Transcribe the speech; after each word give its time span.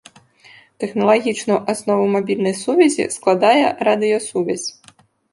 Тэхналагічную 0.83 1.57
аснову 1.73 2.05
мабільнай 2.15 2.55
сувязі 2.61 3.05
складае 3.17 3.61
радыёсувязь. 3.89 4.65